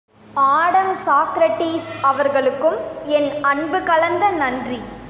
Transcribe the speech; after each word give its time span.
Adam 0.33 0.97
Socrates 1.05 1.89
அவர்களுக்கும் 2.01 2.79
என் 3.05 3.41
அன்பு 3.41 3.81
கலந்த 3.83 4.27
நன்றி. 4.29 4.79